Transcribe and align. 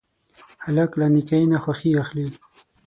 هلک 0.63 0.91
له 0.99 1.05
نیکۍ 1.15 1.43
نه 1.51 1.57
خوښي 1.63 1.91
اخلي. 2.03 2.25